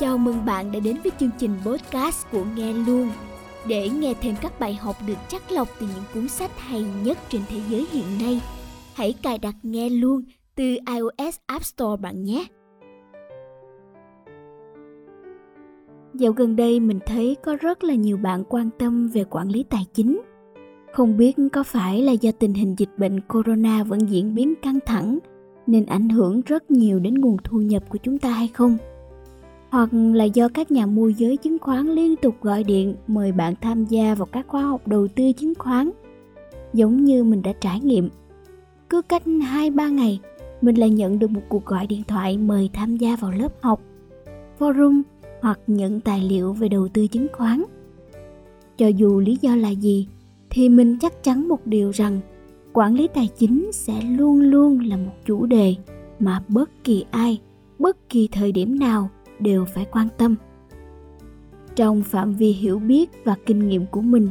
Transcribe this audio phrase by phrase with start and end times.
[0.00, 3.08] Chào mừng bạn đã đến với chương trình podcast của Nghe Luôn.
[3.68, 7.18] Để nghe thêm các bài học được chắc lọc từ những cuốn sách hay nhất
[7.28, 8.40] trên thế giới hiện nay,
[8.94, 10.22] hãy cài đặt Nghe Luôn
[10.54, 12.44] từ iOS App Store bạn nhé.
[16.14, 19.64] Dạo gần đây mình thấy có rất là nhiều bạn quan tâm về quản lý
[19.70, 20.20] tài chính.
[20.92, 24.78] Không biết có phải là do tình hình dịch bệnh corona vẫn diễn biến căng
[24.86, 25.18] thẳng
[25.66, 28.78] nên ảnh hưởng rất nhiều đến nguồn thu nhập của chúng ta hay không?
[29.70, 33.54] Hoặc là do các nhà môi giới chứng khoán liên tục gọi điện mời bạn
[33.60, 35.90] tham gia vào các khóa học đầu tư chứng khoán,
[36.72, 38.08] giống như mình đã trải nghiệm.
[38.88, 40.20] Cứ cách 2-3 ngày,
[40.60, 43.80] mình lại nhận được một cuộc gọi điện thoại mời tham gia vào lớp học,
[44.58, 45.02] forum
[45.42, 47.62] hoặc nhận tài liệu về đầu tư chứng khoán.
[48.76, 50.06] Cho dù lý do là gì,
[50.50, 52.20] thì mình chắc chắn một điều rằng
[52.72, 55.74] quản lý tài chính sẽ luôn luôn là một chủ đề
[56.18, 57.38] mà bất kỳ ai,
[57.78, 59.10] bất kỳ thời điểm nào
[59.40, 60.34] đều phải quan tâm.
[61.76, 64.28] Trong phạm vi hiểu biết và kinh nghiệm của mình,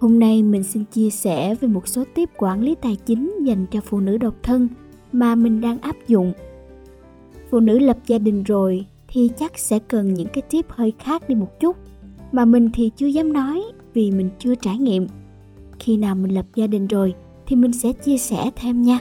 [0.00, 3.66] hôm nay mình xin chia sẻ về một số tiếp quản lý tài chính dành
[3.70, 4.68] cho phụ nữ độc thân
[5.12, 6.32] mà mình đang áp dụng.
[7.50, 11.28] Phụ nữ lập gia đình rồi thì chắc sẽ cần những cái tip hơi khác
[11.28, 11.76] đi một chút,
[12.32, 13.62] mà mình thì chưa dám nói
[13.94, 15.06] vì mình chưa trải nghiệm.
[15.78, 17.14] Khi nào mình lập gia đình rồi
[17.46, 18.98] thì mình sẽ chia sẻ thêm nha.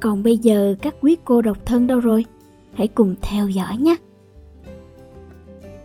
[0.00, 2.24] Còn bây giờ các quý cô độc thân đâu rồi?
[2.74, 3.96] Hãy cùng theo dõi nhé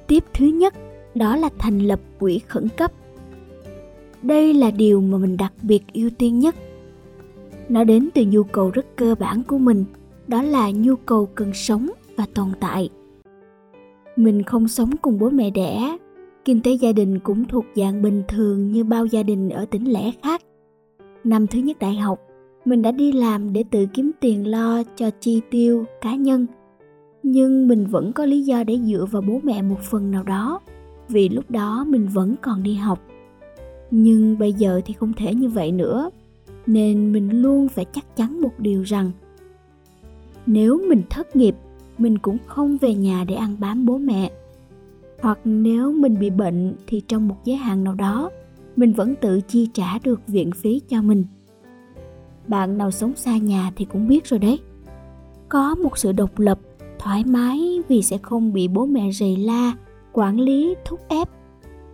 [0.07, 0.73] tiếp thứ nhất,
[1.15, 2.91] đó là thành lập quỹ khẩn cấp.
[4.23, 6.55] Đây là điều mà mình đặc biệt ưu tiên nhất.
[7.69, 9.85] Nó đến từ nhu cầu rất cơ bản của mình,
[10.27, 12.89] đó là nhu cầu cần sống và tồn tại.
[14.15, 15.97] Mình không sống cùng bố mẹ đẻ,
[16.45, 19.93] kinh tế gia đình cũng thuộc dạng bình thường như bao gia đình ở tỉnh
[19.93, 20.41] lẻ khác.
[21.23, 22.19] Năm thứ nhất đại học,
[22.65, 26.45] mình đã đi làm để tự kiếm tiền lo cho chi tiêu cá nhân
[27.31, 30.59] nhưng mình vẫn có lý do để dựa vào bố mẹ một phần nào đó,
[31.09, 32.99] vì lúc đó mình vẫn còn đi học.
[33.91, 36.09] Nhưng bây giờ thì không thể như vậy nữa,
[36.65, 39.11] nên mình luôn phải chắc chắn một điều rằng,
[40.45, 41.55] nếu mình thất nghiệp,
[41.97, 44.31] mình cũng không về nhà để ăn bám bố mẹ.
[45.21, 48.29] Hoặc nếu mình bị bệnh thì trong một giới hạn nào đó,
[48.75, 51.25] mình vẫn tự chi trả được viện phí cho mình.
[52.47, 54.59] Bạn nào sống xa nhà thì cũng biết rồi đấy.
[55.49, 56.59] Có một sự độc lập
[57.07, 59.73] thoải mái vì sẽ không bị bố mẹ rầy la,
[60.13, 61.29] quản lý, thúc ép.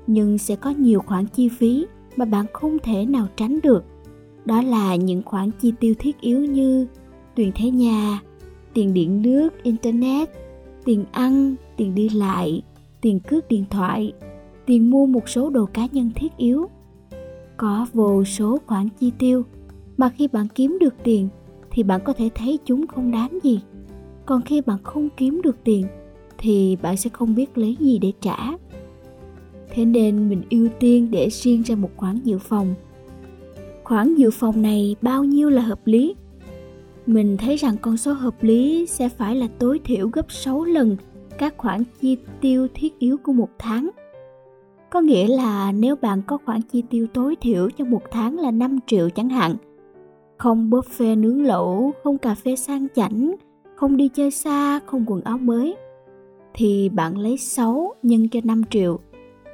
[0.07, 1.85] Nhưng sẽ có nhiều khoản chi phí
[2.16, 3.84] mà bạn không thể nào tránh được.
[4.46, 6.88] Đó là những khoản chi tiêu thiết yếu như
[7.35, 8.22] tiền thuê nhà,
[8.74, 10.29] tiền điện nước, internet,
[10.85, 12.62] tiền ăn, tiền đi lại,
[13.01, 14.13] tiền cước điện thoại,
[14.66, 16.69] tiền mua một số đồ cá nhân thiết yếu.
[17.57, 19.44] Có vô số khoản chi tiêu
[19.97, 21.30] mà khi bạn kiếm được tiền
[21.72, 23.59] thì bạn có thể thấy chúng không đáng gì
[24.25, 25.85] còn khi bạn không kiếm được tiền
[26.38, 28.38] thì bạn sẽ không biết lấy gì để trả.
[29.69, 32.73] Thế nên mình ưu tiên để riêng ra một khoản dự phòng.
[33.83, 36.16] Khoản dự phòng này bao nhiêu là hợp lý?
[37.06, 40.97] Mình thấy rằng con số hợp lý sẽ phải là tối thiểu gấp 6 lần
[41.38, 43.89] các khoản chi tiêu thiết yếu của một tháng.
[44.89, 48.51] Có nghĩa là nếu bạn có khoản chi tiêu tối thiểu cho một tháng là
[48.51, 49.56] 5 triệu chẳng hạn,
[50.38, 53.35] không buffet nướng lẩu, không cà phê sang chảnh,
[53.83, 55.75] không đi chơi xa, không quần áo mới,
[56.53, 58.99] thì bạn lấy 6 nhân cho 5 triệu.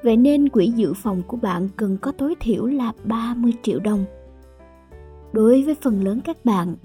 [0.04, 4.06] Vậy nên quỹ dự phòng của bạn cần có tối thiểu là 30 triệu đồng.
[5.34, 6.76] Đối với phần lớn các bạn,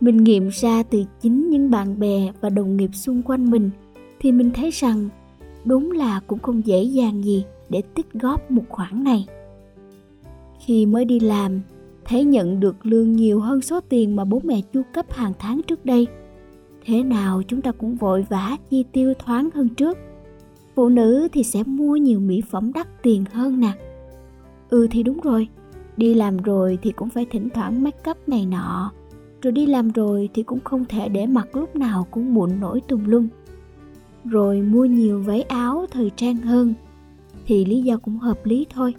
[0.00, 3.70] mình nghiệm ra từ chính những bạn bè và đồng nghiệp xung quanh mình
[4.20, 5.08] thì mình thấy rằng
[5.64, 9.26] đúng là cũng không dễ dàng gì để tích góp một khoản này.
[10.66, 11.60] Khi mới đi làm,
[12.04, 15.62] thấy nhận được lương nhiều hơn số tiền mà bố mẹ chu cấp hàng tháng
[15.62, 16.06] trước đây–
[16.84, 19.98] thế nào chúng ta cũng vội vã chi tiêu thoáng hơn trước.
[20.74, 23.72] Phụ nữ thì sẽ mua nhiều mỹ phẩm đắt tiền hơn nè.
[24.68, 25.48] Ừ thì đúng rồi,
[25.96, 28.92] đi làm rồi thì cũng phải thỉnh thoảng make up này nọ.
[29.42, 32.80] Rồi đi làm rồi thì cũng không thể để mặt lúc nào cũng mụn nổi
[32.88, 33.28] tùm lum.
[34.24, 36.74] Rồi mua nhiều váy áo thời trang hơn,
[37.46, 38.94] thì lý do cũng hợp lý thôi.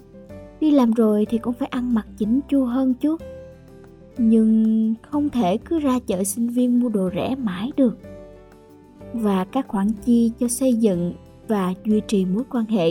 [0.60, 3.20] Đi làm rồi thì cũng phải ăn mặc chỉnh chu hơn chút
[4.18, 7.98] nhưng không thể cứ ra chợ sinh viên mua đồ rẻ mãi được.
[9.12, 11.12] Và các khoản chi cho xây dựng
[11.48, 12.90] và duy trì mối quan hệ.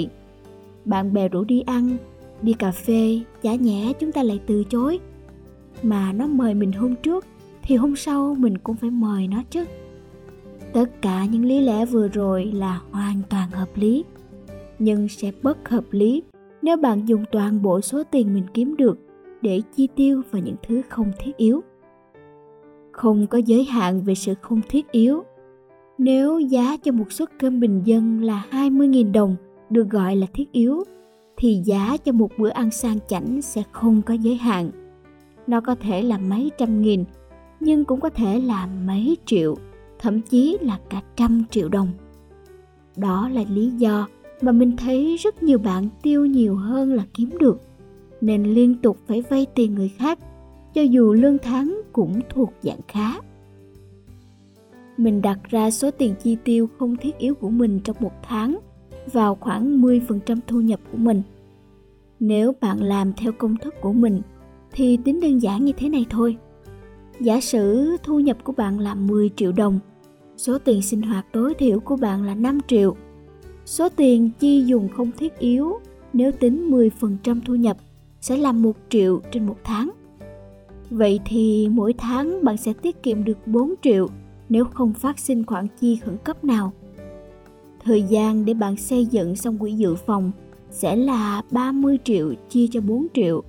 [0.86, 1.98] Bạn bè rủ đi ăn,
[2.42, 5.00] đi cà phê, chả nhẽ chúng ta lại từ chối.
[5.84, 7.26] Mà nó mời mình hôm trước,
[7.64, 9.66] thì hôm sau mình cũng phải mời nó chứ.
[10.74, 14.04] Tất cả những lý lẽ vừa rồi là hoàn toàn hợp lý.
[14.80, 16.24] Nhưng sẽ bất hợp lý
[16.62, 19.05] nếu bạn dùng toàn bộ số tiền mình kiếm được
[19.46, 21.64] để chi tiêu vào những thứ không thiết yếu
[22.92, 25.24] không có giới hạn về sự không thiết yếu
[25.98, 29.36] Nếu giá cho một suất cơm bình dân là 20.000 đồng
[29.70, 30.84] được gọi là thiết yếu,
[31.38, 34.72] thì giá cho một bữa ăn sang chảnh sẽ không có giới hạn.
[35.48, 37.04] Nó có thể là mấy trăm nghìn,
[37.60, 39.56] nhưng cũng có thể là mấy triệu,
[40.00, 41.90] thậm chí là cả trăm triệu đồng.
[42.98, 44.08] Đó là lý do
[44.42, 47.62] mà mình thấy rất nhiều bạn tiêu nhiều hơn là kiếm được,
[48.22, 50.20] nên liên tục phải vay tiền người khác,
[50.74, 53.20] cho dù lương tháng cũng thuộc dạng khá
[54.98, 58.60] mình đặt ra số tiền chi tiêu không thiết yếu của mình trong một tháng
[59.12, 61.22] vào khoảng 10% thu nhập của mình.
[62.20, 64.22] Nếu bạn làm theo công thức của mình
[64.72, 66.38] thì tính đơn giản như thế này thôi.
[67.20, 69.80] Giả sử thu nhập của bạn là 10 triệu đồng,
[70.38, 72.96] số tiền sinh hoạt tối thiểu của bạn là 5 triệu.
[73.66, 75.80] Số tiền chi dùng không thiết yếu
[76.14, 77.78] nếu tính 10% thu nhập
[78.26, 79.92] sẽ là 1 triệu trên một tháng.
[80.90, 84.08] Vậy thì mỗi tháng bạn sẽ tiết kiệm được 4 triệu
[84.50, 86.74] nếu không phát sinh khoản chi khẩn cấp nào.
[87.84, 90.32] Thời gian để bạn xây dựng xong quỹ dự phòng
[90.72, 93.44] sẽ là 30 triệu chia cho 4 triệu,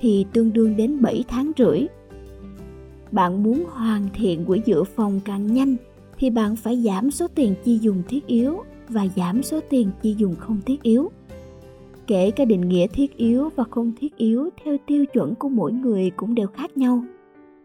[0.00, 1.86] thì tương đương đến 7 tháng rưỡi.
[3.12, 5.76] Bạn muốn hoàn thiện quỹ dự phòng càng nhanh
[6.18, 10.14] thì bạn phải giảm số tiền chi dùng thiết yếu và giảm số tiền chi
[10.18, 11.10] dùng không thiết yếu.
[12.08, 15.72] Kể cả định nghĩa thiết yếu và không thiết yếu theo tiêu chuẩn của mỗi
[15.72, 17.02] người cũng đều khác nhau.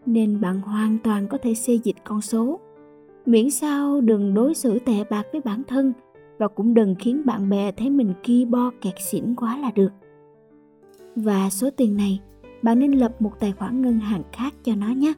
[0.06, 2.60] Nên bạn hoàn toàn có thể xây dịch con số.
[3.26, 5.94] Miễn sao đừng đối xử tệ bạc với bản thân
[6.38, 9.92] và cũng đừng khiến bạn bè thấy mình ki bo kẹt xỉn quá là được.
[11.16, 12.20] Và số tiền này,
[12.62, 15.14] bạn nên lập một tài khoản ngân hàng khác cho nó nhé.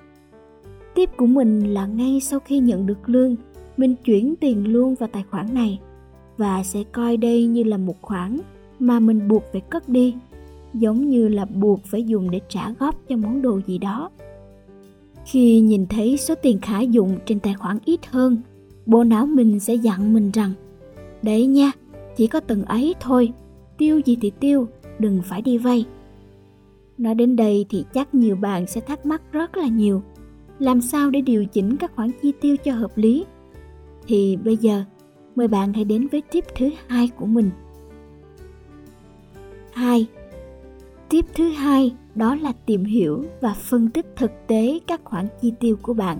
[0.95, 3.35] Tiếp của mình là ngay sau khi nhận được lương,
[3.77, 5.79] mình chuyển tiền luôn vào tài khoản này
[6.37, 8.37] và sẽ coi đây như là một khoản
[8.79, 10.15] mà mình buộc phải cất đi,
[10.73, 14.09] giống như là buộc phải dùng để trả góp cho món đồ gì đó.
[15.25, 18.37] Khi nhìn thấy số tiền khả dụng trên tài khoản ít hơn,
[18.85, 20.51] bộ não mình sẽ dặn mình rằng,
[21.21, 21.71] đấy nha,
[22.17, 23.31] chỉ có từng ấy thôi,
[23.77, 24.67] tiêu gì thì tiêu,
[24.99, 25.85] đừng phải đi vay.
[26.97, 30.01] Nói đến đây thì chắc nhiều bạn sẽ thắc mắc rất là nhiều,
[30.59, 33.25] làm sao để điều chỉnh các khoản chi tiêu cho hợp lý?
[34.07, 34.83] Thì bây giờ,
[35.35, 37.49] mời bạn hãy đến với tip thứ hai của mình.
[39.75, 40.07] 2.
[41.09, 45.53] tiếp thứ hai, đó là tìm hiểu và phân tích thực tế các khoản chi
[45.59, 46.19] tiêu của bạn.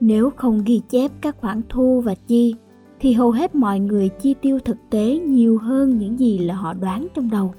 [0.00, 2.54] Nếu không ghi chép các khoản thu và chi,
[3.00, 6.74] thì hầu hết mọi người chi tiêu thực tế nhiều hơn những gì là họ
[6.74, 7.54] đoán trong đầu.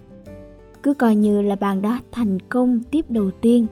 [0.83, 3.67] Cứ coi như là bạn đã thành công tiếp đầu tiên.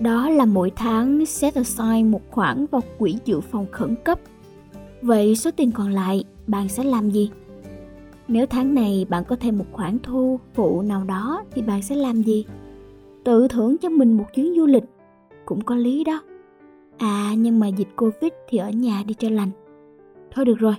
[0.00, 4.18] Đó là mỗi tháng set aside một khoản vào quỹ dự phòng khẩn cấp.
[5.02, 7.30] Vậy số tiền còn lại, bạn sẽ làm gì?
[8.28, 11.94] Nếu tháng này bạn có thêm một khoản thu phụ nào đó thì bạn sẽ
[11.94, 12.44] làm gì?
[13.24, 14.84] Tự thưởng cho mình một chuyến du lịch
[15.44, 16.22] cũng có lý đó.
[16.98, 19.50] À nhưng mà dịch Covid thì ở nhà đi cho lành.
[20.30, 20.74] Thôi được rồi,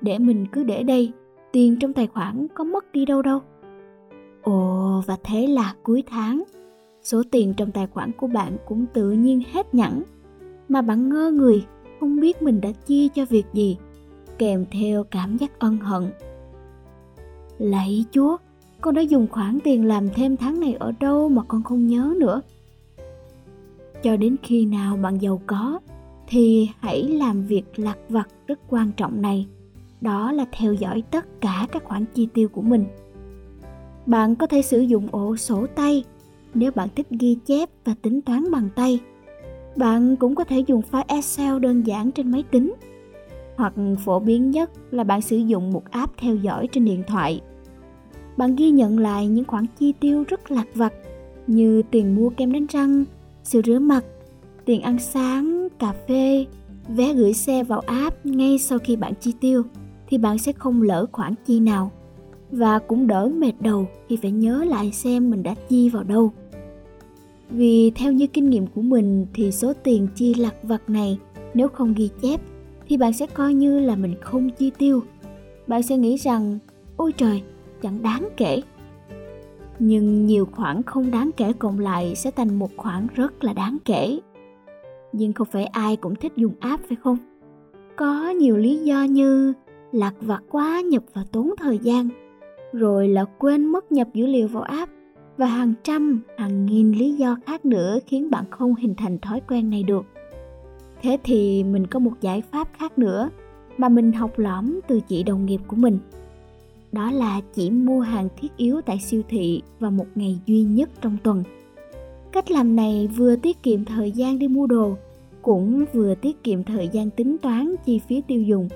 [0.00, 1.12] để mình cứ để đây,
[1.52, 3.40] tiền trong tài khoản có mất đi đâu đâu.
[4.42, 6.42] Ồ và thế là cuối tháng,
[7.02, 10.02] số tiền trong tài khoản của bạn cũng tự nhiên hết nhẵn
[10.68, 11.64] mà bạn ngơ người
[12.00, 13.76] không biết mình đã chi cho việc gì
[14.38, 16.10] kèm theo cảm giác ân hận
[17.58, 18.36] Lạy Chúa,
[18.80, 22.14] con đã dùng khoản tiền làm thêm tháng này ở đâu mà con không nhớ
[22.18, 22.40] nữa.
[24.02, 25.80] Cho đến khi nào bạn giàu có
[26.28, 29.46] thì hãy làm việc lặt vặt rất quan trọng này.
[30.00, 32.84] Đó là theo dõi tất cả các khoản chi tiêu của mình.
[34.06, 36.04] Bạn có thể sử dụng ổ sổ tay
[36.54, 39.00] nếu bạn thích ghi chép và tính toán bằng tay.
[39.76, 42.74] Bạn cũng có thể dùng file Excel đơn giản trên máy tính
[43.56, 47.40] hoặc phổ biến nhất là bạn sử dụng một app theo dõi trên điện thoại.
[48.36, 50.92] Bạn ghi nhận lại những khoản chi tiêu rất lạc vặt
[51.46, 53.04] như tiền mua kem đánh răng,
[53.44, 54.04] sữa rửa mặt,
[54.64, 56.46] tiền ăn sáng, cà phê,
[56.88, 59.62] vé gửi xe vào app ngay sau khi bạn chi tiêu
[60.06, 61.90] thì bạn sẽ không lỡ khoản chi nào.
[62.50, 66.32] Và cũng đỡ mệt đầu khi phải nhớ lại xem mình đã chi vào đâu.
[67.50, 71.18] Vì theo như kinh nghiệm của mình thì số tiền chi lặt vặt này
[71.54, 72.40] nếu không ghi chép
[72.88, 75.02] thì bạn sẽ coi như là mình không chi tiêu.
[75.66, 76.58] Bạn sẽ nghĩ rằng,
[76.96, 77.42] ôi trời,
[77.82, 78.62] chẳng đáng kể.
[79.78, 83.78] Nhưng nhiều khoản không đáng kể cộng lại sẽ thành một khoản rất là đáng
[83.84, 84.18] kể.
[85.12, 87.18] Nhưng không phải ai cũng thích dùng app, phải không?
[87.96, 89.52] Có nhiều lý do như
[89.92, 92.08] lạc vặt quá nhập và tốn thời gian,
[92.72, 94.92] rồi là quên mất nhập dữ liệu vào app,
[95.36, 99.40] và hàng trăm, hàng nghìn lý do khác nữa khiến bạn không hình thành thói
[99.48, 100.04] quen này được
[101.02, 103.30] thế thì mình có một giải pháp khác nữa
[103.78, 105.98] mà mình học lõm từ chị đồng nghiệp của mình.
[106.92, 110.90] Đó là chỉ mua hàng thiết yếu tại siêu thị vào một ngày duy nhất
[111.00, 111.44] trong tuần.
[112.32, 114.96] Cách làm này vừa tiết kiệm thời gian đi mua đồ,
[115.42, 118.68] cũng vừa tiết kiệm thời gian tính toán chi phí tiêu dùng,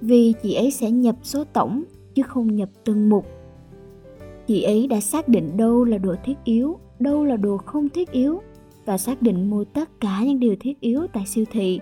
[0.00, 1.84] vì chị ấy sẽ nhập số tổng
[2.14, 3.26] chứ không nhập từng mục.
[4.46, 8.12] Chị ấy đã xác định đâu là đồ thiết yếu, đâu là đồ không thiết
[8.12, 8.40] yếu
[8.88, 11.80] và xác định mua tất cả những điều thiết yếu tại siêu thị.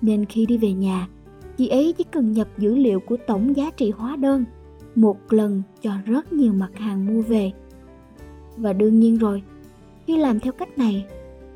[0.00, 1.08] Nên khi đi về nhà,
[1.56, 4.44] chị ấy chỉ cần nhập dữ liệu của tổng giá trị hóa đơn
[4.94, 7.50] một lần cho rất nhiều mặt hàng mua về.
[8.56, 9.42] Và đương nhiên rồi,
[10.06, 11.04] khi làm theo cách này,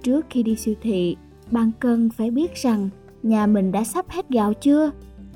[0.02, 1.16] trước khi đi siêu thị,
[1.50, 2.88] bạn cần phải biết rằng
[3.22, 4.90] nhà mình đã sắp hết gạo chưa,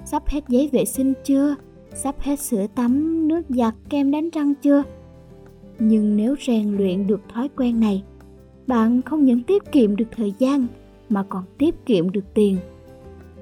[0.04, 1.54] sắp hết giấy vệ sinh chưa,
[1.94, 4.82] sắp hết sữa tắm, nước giặt, kem đánh răng chưa.
[5.78, 8.02] Nhưng nếu rèn luyện được thói quen này
[8.70, 10.66] bạn không những tiết kiệm được thời gian
[11.08, 12.56] mà còn tiết kiệm được tiền.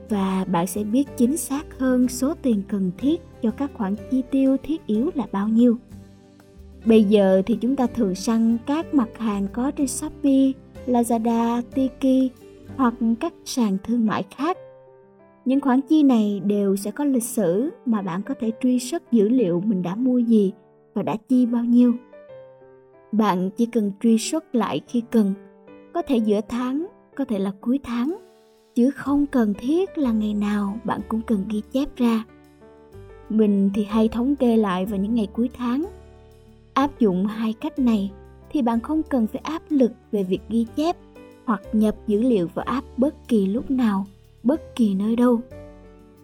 [0.08, 4.22] Và bạn sẽ biết chính xác hơn số tiền cần thiết cho các khoản chi
[4.30, 5.76] tiêu thiết yếu là bao nhiêu.
[6.86, 10.52] Bây giờ thì chúng ta thường săn các mặt hàng có trên shopee,
[10.86, 12.32] lazada, tiki
[12.76, 14.58] hoặc các sàn thương mại khác.
[15.44, 19.12] Những khoản chi này đều sẽ có lịch sử mà bạn có thể truy xuất
[19.12, 20.52] dữ liệu mình đã mua gì
[20.94, 21.94] và đã chi bao nhiêu
[23.12, 25.34] bạn chỉ cần truy xuất lại khi cần.
[25.94, 26.86] Có thể giữa tháng,
[27.16, 28.18] có thể là cuối tháng.
[28.74, 32.24] Chứ không cần thiết là ngày nào bạn cũng cần ghi chép ra.
[33.28, 35.84] Mình thì hay thống kê lại vào những ngày cuối tháng.
[36.74, 38.10] Áp dụng hai cách này
[38.50, 40.96] thì bạn không cần phải áp lực về việc ghi chép
[41.44, 44.06] hoặc nhập dữ liệu vào app bất kỳ lúc nào,
[44.42, 45.40] bất kỳ nơi đâu.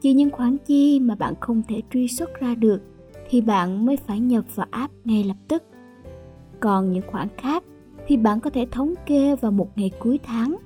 [0.01, 2.83] Chỉ những khoản chi mà bạn không thể truy xuất ra được
[3.31, 5.63] thì bạn mới phải nhập vào app ngay lập tức
[6.65, 7.65] còn những khoản khác
[8.07, 10.57] thì bạn có thể thống kê vào một ngày cuối tháng.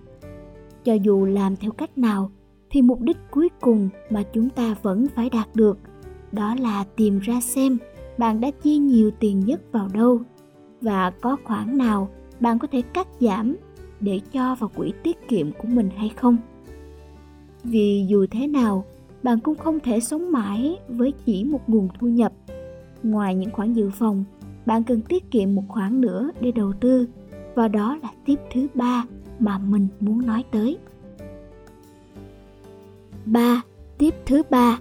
[0.85, 2.31] Cho dù làm theo cách nào
[2.71, 5.79] thì mục đích cuối cùng mà chúng ta vẫn phải đạt được
[6.33, 7.79] đó là tìm ra xem
[8.19, 10.21] bạn đã chi nhiều tiền nhất vào đâu
[10.81, 12.09] và có khoản nào
[12.41, 13.57] bạn có thể cắt giảm
[14.01, 16.37] để cho vào quỹ tiết kiệm của mình hay không.
[17.65, 18.85] Vì dù thế nào,
[19.23, 22.33] bạn cũng không thể sống mãi với chỉ một nguồn thu nhập.
[23.03, 24.25] Ngoài những khoản dự phòng
[24.69, 27.09] bạn cần tiết kiệm một khoản nữa để đầu tư
[27.55, 29.05] và đó là tiếp thứ ba
[29.39, 30.79] mà mình muốn nói tới.
[33.25, 33.63] 3.
[33.99, 34.79] Tiếp thứ ba,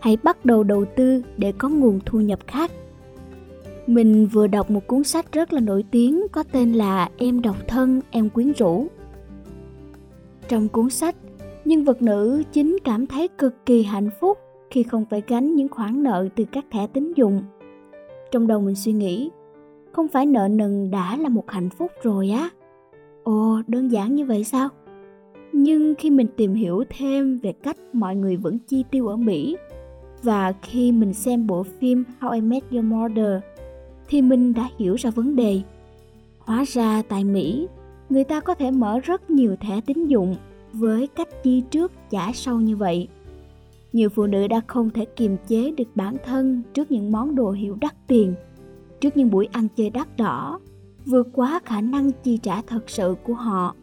[0.00, 2.70] hãy bắt đầu đầu tư để có nguồn thu nhập khác.
[3.86, 7.56] Mình vừa đọc một cuốn sách rất là nổi tiếng có tên là Em độc
[7.68, 8.86] thân, em quyến rũ.
[10.48, 11.16] Trong cuốn sách,
[11.64, 14.38] nhân vật nữ chính cảm thấy cực kỳ hạnh phúc
[14.70, 17.42] khi không phải gánh những khoản nợ từ các thẻ tín dụng
[18.32, 19.30] trong đầu mình suy nghĩ
[19.92, 22.50] không phải nợ nần đã là một hạnh phúc rồi á
[23.22, 24.68] ồ đơn giản như vậy sao
[25.52, 29.56] nhưng khi mình tìm hiểu thêm về cách mọi người vẫn chi tiêu ở mỹ
[30.22, 33.42] và khi mình xem bộ phim How I Met Your Mother
[34.10, 35.60] thì mình đã hiểu ra vấn đề.
[36.38, 37.68] Hóa ra tại Mỹ,
[38.08, 40.36] người ta có thể mở rất nhiều thẻ tín dụng
[40.72, 43.08] với cách chi trước trả sau như vậy.
[43.92, 47.50] Nhiều phụ nữ đã không thể kiềm chế được bản thân trước những món đồ
[47.50, 48.34] hiệu đắt tiền,
[49.00, 50.60] trước những buổi ăn chơi đắt đỏ,
[51.06, 53.74] vượt quá khả năng chi trả thật sự của họ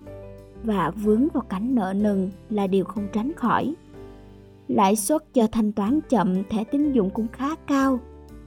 [0.63, 3.75] và vướng vào cảnh nợ nần là điều không tránh khỏi.
[4.67, 7.99] Lãi suất cho thanh toán chậm thẻ tín dụng cũng khá cao,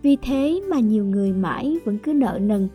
[0.02, 2.68] vì thế mà nhiều người mãi vẫn cứ nợ nần.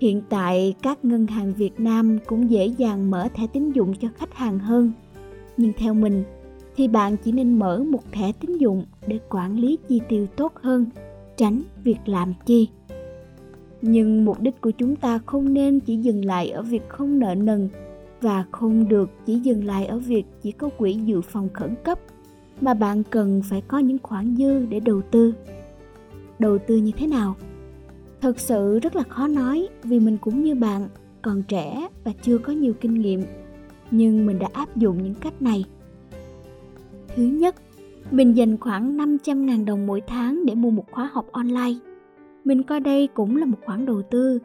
[0.00, 4.08] Hiện tại các ngân hàng Việt Nam cũng dễ dàng mở thẻ tín dụng cho
[4.16, 4.92] khách hàng hơn.
[5.56, 6.24] Nhưng theo mình,
[6.76, 10.52] thì bạn chỉ nên mở một thẻ tín dụng để quản lý chi tiêu tốt
[10.62, 10.86] hơn,
[11.36, 12.68] tránh việc làm chi.
[13.82, 17.34] Nhưng mục đích của chúng ta không nên chỉ dừng lại ở việc không nợ
[17.34, 17.68] nần
[18.20, 21.98] và không được chỉ dừng lại ở việc chỉ có quỹ dự phòng khẩn cấp
[22.60, 25.34] mà bạn cần phải có những khoản dư để đầu tư.
[26.38, 27.36] Đầu tư như thế nào?
[28.20, 30.88] Thật sự rất là khó nói vì mình cũng như bạn,
[31.22, 33.22] còn trẻ và chưa có nhiều kinh nghiệm.
[33.90, 35.64] Nhưng mình đã áp dụng những cách này
[37.16, 37.54] Thứ nhất,
[38.10, 41.74] mình dành khoảng 500.000 đồng mỗi tháng để mua một khóa học online.
[42.44, 44.38] Mình coi đây cũng là một khoản đầu tư,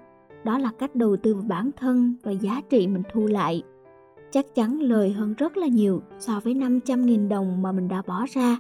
[0.44, 3.64] đó là cách đầu tư vào bản thân và giá trị mình thu lại.
[4.32, 8.26] Chắc chắn lời hơn rất là nhiều so với 500.000 đồng mà mình đã bỏ
[8.34, 8.58] ra.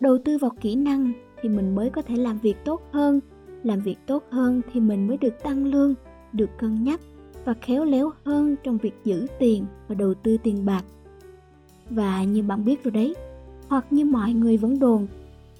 [0.00, 3.20] Đầu tư vào kỹ năng thì mình mới có thể làm việc tốt hơn,
[3.62, 5.94] làm việc tốt hơn thì mình mới được tăng lương,
[6.32, 7.00] được cân nhắc
[7.44, 10.84] và khéo léo hơn trong việc giữ tiền và đầu tư tiền bạc
[11.90, 13.14] và như bạn biết rồi đấy,
[13.68, 15.06] hoặc như mọi người vẫn đồn,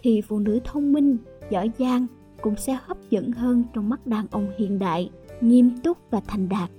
[0.02, 1.16] thì phụ nữ thông minh,
[1.50, 2.06] giỏi giang
[2.40, 6.49] cũng sẽ hấp dẫn hơn trong mắt đàn ông hiện đại, nghiêm túc và thành
[6.49, 6.70] đạt.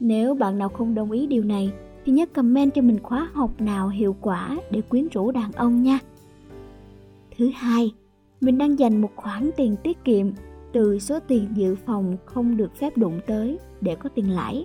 [0.00, 1.72] Nếu bạn nào không đồng ý điều này
[2.04, 5.82] thì nhớ comment cho mình khóa học nào hiệu quả để quyến rũ đàn ông
[5.82, 5.98] nha.
[7.38, 7.94] Thứ hai,
[8.40, 10.26] mình đang dành một khoản tiền tiết kiệm
[10.72, 14.64] từ số tiền dự phòng không được phép đụng tới để có tiền lãi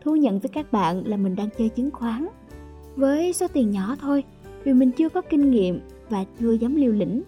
[0.00, 2.26] thú nhận với các bạn là mình đang chơi chứng khoán
[2.98, 4.24] với số tiền nhỏ thôi
[4.64, 7.22] vì mình chưa có kinh nghiệm và chưa dám liều lĩnh.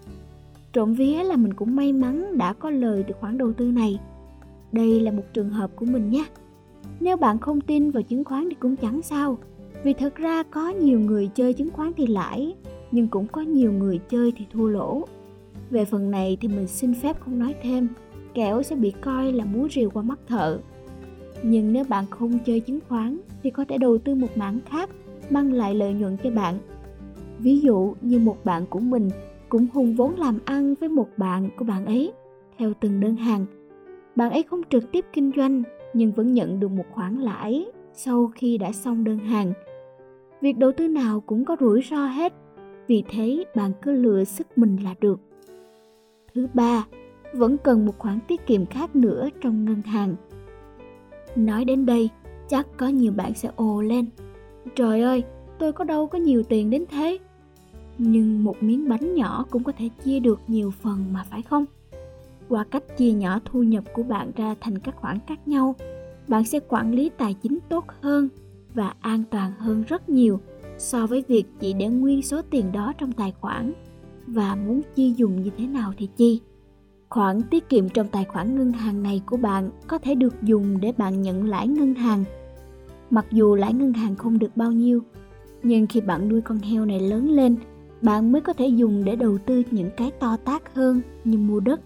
[0.72, 4.00] Trộm vía là mình cũng may mắn đã có lời từ khoản đầu tư này.
[4.72, 6.24] Đây là một trường hợp của mình nhé.
[7.00, 9.38] Nếu bạn không tin vào chứng khoán thì cũng chẳng sao,
[9.82, 12.54] vì thật ra có nhiều người chơi chứng khoán thì lãi,
[12.90, 15.04] nhưng cũng có nhiều người chơi thì thua lỗ.
[15.70, 17.88] Về phần này thì mình xin phép không nói thêm,
[18.34, 20.58] kẻo sẽ bị coi là múa rìu qua mắt thợ.
[21.42, 24.90] Nhưng nếu bạn không chơi chứng khoán thì có thể đầu tư một mảng khác
[25.32, 26.58] mang lại lợi nhuận cho bạn.
[27.38, 29.10] Ví dụ như một bạn của mình
[29.48, 32.12] cũng hùng vốn làm ăn với một bạn của bạn ấy
[32.58, 33.46] theo từng đơn hàng.
[34.16, 35.62] Bạn ấy không trực tiếp kinh doanh
[35.94, 39.52] nhưng vẫn nhận được một khoản lãi sau khi đã xong đơn hàng.
[40.40, 42.32] Việc đầu tư nào cũng có rủi ro hết,
[42.86, 45.20] vì thế bạn cứ lựa sức mình là được.
[46.34, 46.86] Thứ ba,
[47.34, 50.14] vẫn cần một khoản tiết kiệm khác nữa trong ngân hàng.
[51.36, 52.10] Nói đến đây,
[52.48, 54.06] chắc có nhiều bạn sẽ ồ lên.
[54.76, 55.24] Trời ơi,
[55.58, 57.18] tôi có đâu có nhiều tiền đến thế.
[57.98, 61.64] Nhưng một miếng bánh nhỏ cũng có thể chia được nhiều phần mà phải không?
[62.48, 65.74] Qua cách chia nhỏ thu nhập của bạn ra thành các khoản khác nhau,
[66.28, 68.28] bạn sẽ quản lý tài chính tốt hơn
[68.74, 70.40] và an toàn hơn rất nhiều
[70.78, 73.72] so với việc chỉ để nguyên số tiền đó trong tài khoản
[74.26, 76.40] và muốn chi dùng như thế nào thì chi.
[77.08, 80.80] Khoản tiết kiệm trong tài khoản ngân hàng này của bạn có thể được dùng
[80.80, 82.24] để bạn nhận lãi ngân hàng.
[83.10, 85.02] Mặc dù lãi ngân hàng không được bao nhiêu,
[85.62, 87.56] nhưng khi bạn nuôi con heo này lớn lên,
[88.02, 91.60] bạn mới có thể dùng để đầu tư những cái to tác hơn như mua
[91.60, 91.80] đất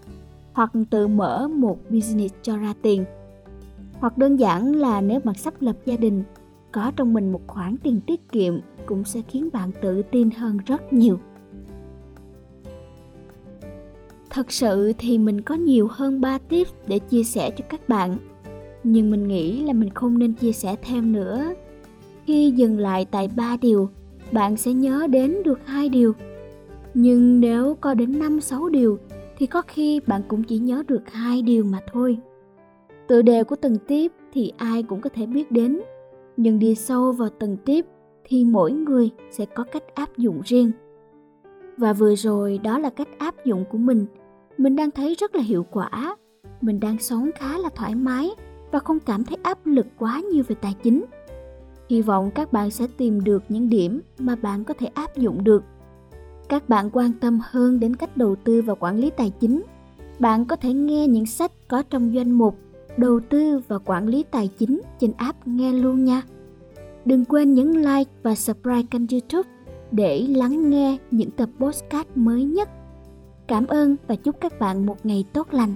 [0.53, 3.05] hoặc tự mở một business cho ra tiền.
[3.99, 6.23] Hoặc đơn giản là nếu bạn sắp lập gia đình,
[6.71, 10.57] có trong mình một khoản tiền tiết kiệm cũng sẽ khiến bạn tự tin hơn
[10.65, 11.19] rất nhiều.
[14.29, 18.17] Thật sự thì mình có nhiều hơn 3 tips để chia sẻ cho các bạn.
[18.87, 21.53] Nhưng mình nghĩ là mình không nên chia sẻ thêm nữa.
[22.25, 23.89] Khi dừng lại tại 3 điều,
[24.31, 26.13] bạn sẽ nhớ đến được hai điều.
[26.93, 28.97] Nhưng nếu có đến 5 6 điều
[29.37, 32.17] thì có khi bạn cũng chỉ nhớ được hai điều mà thôi.
[33.07, 35.81] Tựa đề của từng tiếp thì ai cũng có thể biết đến,
[36.37, 37.85] nhưng đi sâu vào từng tiếp
[38.23, 40.71] thì mỗi người sẽ có cách áp dụng riêng.
[41.77, 44.05] Và vừa rồi đó là cách áp dụng của mình
[44.57, 46.15] mình đang thấy rất là hiệu quả
[46.61, 48.29] mình đang sống khá là thoải mái
[48.71, 51.05] và không cảm thấy áp lực quá nhiều về tài chính.
[51.89, 55.43] Hy vọng các bạn sẽ tìm được những điểm mà bạn có thể áp dụng
[55.43, 55.63] được.
[56.49, 59.63] Các bạn quan tâm hơn đến cách đầu tư và quản lý tài chính.
[60.19, 62.55] Bạn có thể nghe những sách có trong doanh mục
[62.97, 66.21] đầu tư và quản lý tài chính trên app nghe luôn nha.
[67.05, 69.49] Đừng quên nhấn like và subscribe kênh youtube
[69.91, 72.69] để lắng nghe những tập podcast mới nhất.
[73.47, 75.73] Cảm ơn và chúc các bạn một ngày tốt lành.